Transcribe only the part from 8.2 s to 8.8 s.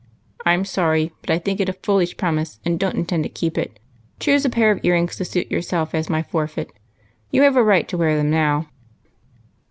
now."